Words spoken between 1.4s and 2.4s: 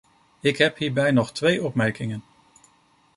opmerkingen.